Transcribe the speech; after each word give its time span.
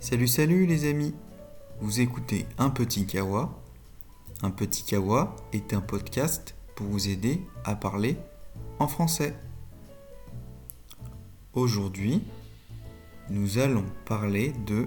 Salut, 0.00 0.28
salut 0.28 0.64
les 0.64 0.88
amis 0.88 1.12
Vous 1.80 2.00
écoutez 2.00 2.46
Un 2.56 2.70
Petit 2.70 3.04
Kawa. 3.04 3.60
Un 4.42 4.50
Petit 4.52 4.84
Kawa 4.84 5.34
est 5.52 5.74
un 5.74 5.80
podcast 5.80 6.54
pour 6.76 6.86
vous 6.86 7.08
aider 7.08 7.42
à 7.64 7.74
parler 7.74 8.16
en 8.78 8.86
français. 8.86 9.34
Aujourd'hui, 11.52 12.22
nous 13.28 13.58
allons 13.58 13.84
parler 14.04 14.52
de 14.66 14.86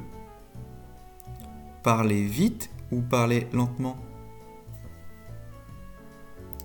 parler 1.83 2.23
vite 2.23 2.69
ou 2.89 3.01
parler 3.01 3.47
lentement. 3.51 3.97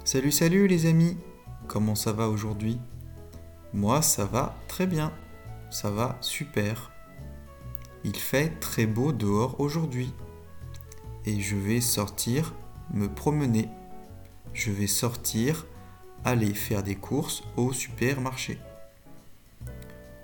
Salut, 0.04 0.30
salut 0.30 0.68
les 0.68 0.86
amis 0.86 1.16
Comment 1.66 1.96
ça 1.96 2.12
va 2.12 2.28
aujourd'hui? 2.28 2.78
Moi, 3.74 4.02
ça 4.02 4.24
va 4.24 4.54
très 4.68 4.86
bien. 4.86 5.12
Ça 5.68 5.90
va 5.90 6.16
super. 6.20 6.95
Il 8.06 8.14
fait 8.14 8.50
très 8.60 8.86
beau 8.86 9.10
dehors 9.10 9.58
aujourd'hui. 9.58 10.14
Et 11.24 11.40
je 11.40 11.56
vais 11.56 11.80
sortir 11.80 12.54
me 12.94 13.08
promener. 13.08 13.68
Je 14.54 14.70
vais 14.70 14.86
sortir 14.86 15.66
aller 16.24 16.54
faire 16.54 16.84
des 16.84 16.94
courses 16.94 17.42
au 17.56 17.72
supermarché. 17.72 18.58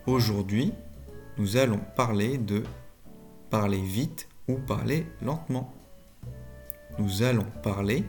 Aujourd'hui, 0.07 0.73
nous 1.39 1.57
allons 1.57 1.81
parler 1.97 2.39
de 2.39 2.63
parler 3.51 3.83
vite 3.83 4.29
ou 4.47 4.59
parler 4.59 5.05
lentement. 5.21 5.75
Nous 7.01 7.25
allons 7.25 7.47
parler 7.65 8.05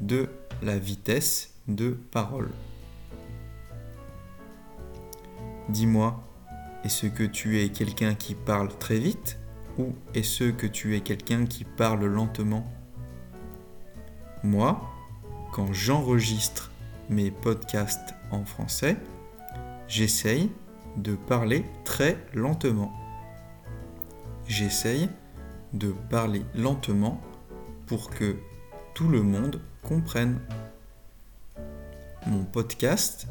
de 0.00 0.28
la 0.60 0.76
vitesse 0.76 1.54
de 1.68 1.90
parole. 2.10 2.50
Dis-moi, 5.68 6.20
est-ce 6.84 7.06
que 7.06 7.22
tu 7.22 7.60
es 7.60 7.68
quelqu'un 7.68 8.14
qui 8.14 8.34
parle 8.34 8.68
très 8.78 8.98
vite 8.98 9.38
ou 9.78 9.94
est-ce 10.14 10.50
que 10.50 10.66
tu 10.66 10.96
es 10.96 11.00
quelqu'un 11.00 11.46
qui 11.46 11.64
parle 11.64 12.04
lentement? 12.04 12.66
Moi, 14.42 14.82
quand 15.52 15.72
j'enregistre 15.72 16.72
mes 17.08 17.30
podcasts 17.30 18.14
en 18.30 18.44
français, 18.44 18.96
j'essaye 19.86 20.50
de 20.96 21.14
parler 21.14 21.64
très 21.84 22.18
lentement. 22.34 22.92
J'essaye 24.48 25.08
de 25.72 25.94
parler 26.10 26.42
lentement 26.54 27.20
pour 27.86 28.10
que 28.10 28.36
tout 28.94 29.08
le 29.08 29.22
monde 29.22 29.60
comprenne. 29.82 30.40
Mon 32.26 32.44
podcast 32.44 33.28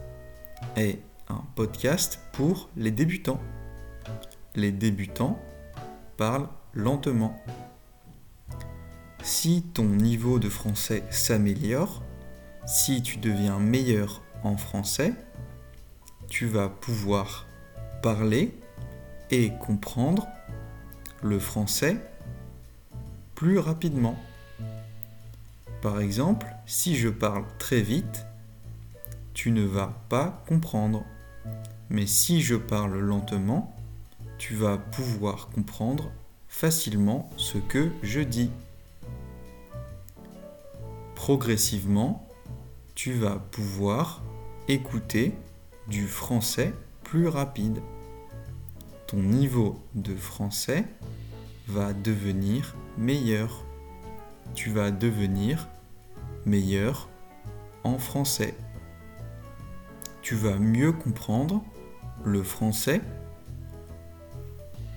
est 0.76 1.00
un 1.32 1.46
podcast 1.56 2.20
pour 2.34 2.70
les 2.76 2.92
débutants. 2.92 3.40
Les 4.56 4.72
débutants 4.72 5.40
parlent 6.18 6.50
lentement. 6.74 7.42
Si 9.24 9.64
ton 9.74 9.86
niveau 9.86 10.40
de 10.40 10.50
français 10.50 11.04
s'améliore, 11.10 12.04
si 12.66 13.02
tu 13.02 13.18
deviens 13.18 13.60
meilleur 13.60 14.22
en 14.44 14.58
français, 14.58 15.14
tu 16.28 16.48
vas 16.48 16.70
pouvoir 16.70 17.46
parler 18.04 18.58
et 19.30 19.52
comprendre 19.60 20.28
le 21.24 21.40
français 21.40 21.98
plus 23.36 23.60
rapidement. 23.60 24.18
Par 25.82 26.00
exemple, 26.00 26.48
si 26.66 26.96
je 26.96 27.10
parle 27.10 27.46
très 27.58 27.82
vite, 27.82 28.26
tu 29.34 29.52
ne 29.52 29.64
vas 29.64 29.94
pas 30.10 30.44
comprendre. 30.48 31.04
Mais 31.90 32.08
si 32.08 32.42
je 32.42 32.56
parle 32.56 32.98
lentement, 33.00 33.76
tu 34.38 34.56
vas 34.56 34.78
pouvoir 34.78 35.50
comprendre 35.50 36.12
facilement 36.48 37.30
ce 37.38 37.58
que 37.58 37.92
je 38.02 38.22
dis. 38.22 38.50
Progressivement, 41.16 42.28
tu 42.96 43.14
vas 43.14 43.38
pouvoir 43.38 44.24
écouter 44.68 45.34
du 45.88 46.08
français 46.08 46.74
plus 47.04 47.28
rapide. 47.28 47.82
Ton 49.08 49.18
niveau 49.18 49.80
de 49.96 50.16
français 50.16 50.86
va 51.68 51.94
devenir 51.94 52.76
meilleur. 52.98 53.66
Tu 54.56 54.72
vas 54.72 54.92
devenir 54.92 55.68
meilleur 56.46 57.10
en 57.84 57.98
français. 57.98 58.56
Tu 60.32 60.38
vas 60.38 60.58
mieux 60.60 60.94
comprendre 60.94 61.62
le 62.24 62.42
français. 62.42 63.02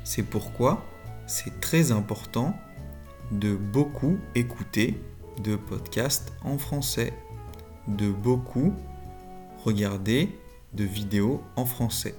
C'est 0.05 0.23
pourquoi 0.23 0.85
c'est 1.27 1.61
très 1.61 1.91
important 1.91 2.55
de 3.33 3.57
beaucoup 3.57 4.17
écouter 4.37 5.03
de 5.43 5.57
podcasts 5.57 6.33
en 6.45 6.57
français, 6.57 7.13
de 7.89 8.13
beaucoup 8.13 8.75
regarder 9.65 10.39
de 10.73 10.85
vidéos 10.85 11.43
en 11.57 11.67
français. 11.67 12.15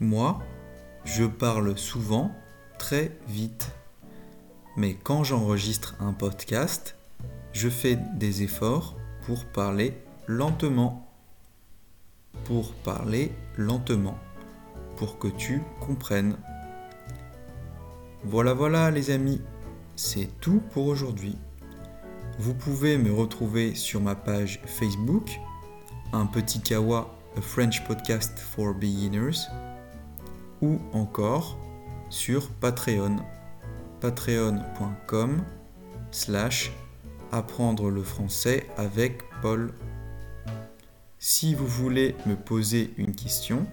Moi, 0.00 0.40
je 1.04 1.24
parle 1.24 1.76
souvent 1.76 2.32
très 2.78 3.12
vite. 3.28 3.70
Mais 4.78 4.94
quand 4.94 5.24
j'enregistre 5.24 5.94
un 6.00 6.14
podcast, 6.14 6.96
je 7.52 7.68
fais 7.68 7.98
des 8.14 8.44
efforts 8.44 8.96
pour 9.26 9.44
parler 9.44 9.92
lentement. 10.28 11.10
Pour 12.44 12.72
parler 12.74 13.32
lentement. 13.56 14.18
Pour 14.96 15.18
que 15.18 15.28
tu 15.28 15.62
comprennes. 15.80 16.36
Voilà, 18.24 18.54
voilà 18.54 18.90
les 18.90 19.10
amis. 19.10 19.40
C'est 19.96 20.38
tout 20.40 20.62
pour 20.70 20.86
aujourd'hui. 20.86 21.36
Vous 22.38 22.54
pouvez 22.54 22.98
me 22.98 23.12
retrouver 23.12 23.74
sur 23.74 24.00
ma 24.00 24.14
page 24.14 24.60
Facebook, 24.64 25.40
un 26.12 26.26
petit 26.26 26.60
kawa, 26.60 27.12
a 27.36 27.40
French 27.40 27.84
podcast 27.84 28.38
for 28.38 28.74
beginners 28.74 29.48
ou 30.60 30.78
encore 30.92 31.58
sur 32.10 32.48
Patreon, 32.60 33.16
patreon.com 34.00 35.42
slash 36.10 36.72
apprendre 37.32 37.90
le 37.90 38.02
français 38.02 38.66
avec 38.76 39.22
Paul. 39.42 39.72
Si 41.20 41.56
vous 41.56 41.66
voulez 41.66 42.14
me 42.26 42.36
poser 42.36 42.94
une 42.96 43.12
question, 43.12 43.66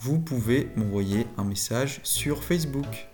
vous 0.00 0.18
pouvez 0.18 0.68
m'envoyer 0.76 1.26
un 1.38 1.44
message 1.44 2.00
sur 2.02 2.44
Facebook. 2.44 3.08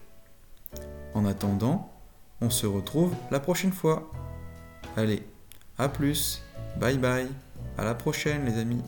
En 1.14 1.24
attendant, 1.24 1.92
on 2.40 2.50
se 2.50 2.66
retrouve 2.66 3.14
la 3.30 3.38
prochaine 3.38 3.72
fois. 3.72 4.10
Allez, 4.96 5.22
à 5.78 5.88
plus, 5.88 6.42
bye 6.80 6.98
bye, 6.98 7.28
à 7.78 7.84
la 7.84 7.94
prochaine 7.94 8.44
les 8.44 8.58
amis. 8.58 8.82